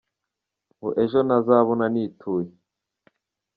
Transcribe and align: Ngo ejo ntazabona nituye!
Ngo 0.75 0.89
ejo 1.03 1.19
ntazabona 1.27 1.85
nituye! 1.93 2.49